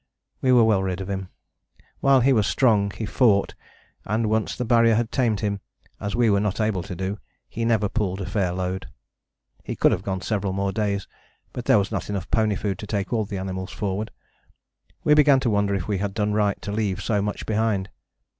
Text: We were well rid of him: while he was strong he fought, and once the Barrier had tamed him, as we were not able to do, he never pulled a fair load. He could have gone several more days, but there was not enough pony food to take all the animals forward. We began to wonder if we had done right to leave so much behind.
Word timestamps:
We 0.41 0.51
were 0.51 0.63
well 0.63 0.81
rid 0.81 0.99
of 0.99 1.11
him: 1.11 1.29
while 1.99 2.21
he 2.21 2.33
was 2.33 2.47
strong 2.47 2.89
he 2.89 3.05
fought, 3.05 3.53
and 4.03 4.31
once 4.31 4.55
the 4.55 4.65
Barrier 4.65 4.95
had 4.95 5.11
tamed 5.11 5.41
him, 5.41 5.59
as 5.99 6.15
we 6.15 6.27
were 6.27 6.39
not 6.39 6.59
able 6.59 6.81
to 6.81 6.95
do, 6.95 7.19
he 7.47 7.65
never 7.65 7.87
pulled 7.87 8.19
a 8.19 8.25
fair 8.25 8.51
load. 8.51 8.87
He 9.63 9.75
could 9.75 9.91
have 9.91 10.01
gone 10.01 10.21
several 10.21 10.53
more 10.53 10.71
days, 10.71 11.07
but 11.53 11.65
there 11.65 11.77
was 11.77 11.91
not 11.91 12.09
enough 12.09 12.31
pony 12.31 12.55
food 12.55 12.79
to 12.79 12.87
take 12.87 13.13
all 13.13 13.25
the 13.25 13.37
animals 13.37 13.69
forward. 13.71 14.09
We 15.03 15.13
began 15.13 15.39
to 15.41 15.51
wonder 15.51 15.75
if 15.75 15.87
we 15.87 15.99
had 15.99 16.15
done 16.15 16.33
right 16.33 16.59
to 16.63 16.71
leave 16.71 16.99
so 17.03 17.21
much 17.21 17.45
behind. 17.45 17.91